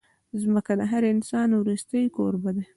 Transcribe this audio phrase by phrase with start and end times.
[0.41, 2.63] ځمکه د هر انسان وروستۍ کوربه ده.